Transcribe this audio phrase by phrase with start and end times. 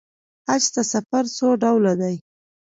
[0.47, 2.15] حج ته سفر څو ډوله دی.